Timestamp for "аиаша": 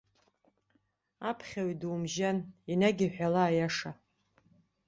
3.45-3.91